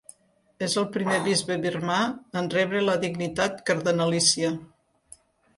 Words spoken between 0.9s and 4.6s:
primer bisbe birmà en rebre la dignitat cardenalícia.